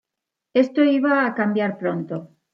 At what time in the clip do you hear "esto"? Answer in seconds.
0.63-0.81